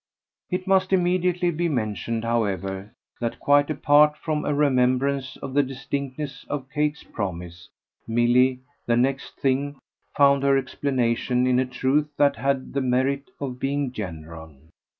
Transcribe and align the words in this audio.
It 0.49 0.65
must 0.65 0.91
immediately 0.91 1.51
be 1.51 1.69
mentioned, 1.69 2.23
however, 2.23 2.91
that, 3.19 3.39
quite 3.39 3.69
apart 3.69 4.17
from 4.17 4.45
a 4.45 4.51
remembrance 4.55 5.37
of 5.37 5.53
the 5.53 5.61
distinctness 5.61 6.43
of 6.49 6.67
Kate's 6.73 7.03
promise, 7.03 7.69
Milly, 8.07 8.61
the 8.87 8.97
next 8.97 9.37
thing, 9.37 9.75
found 10.17 10.41
her 10.41 10.57
explanation 10.57 11.45
in 11.45 11.59
a 11.59 11.67
truth 11.67 12.07
that 12.17 12.37
had 12.37 12.73
the 12.73 12.81
merit 12.81 13.29
of 13.39 13.59
being 13.59 13.91
general. 13.91 14.55